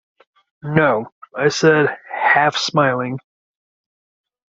‘No,’ 0.63 1.11
I 1.37 1.49
said, 1.49 1.95
half 2.11 2.57
smiling. 2.57 3.19